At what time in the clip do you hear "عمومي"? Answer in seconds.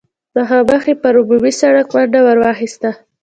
1.21-1.51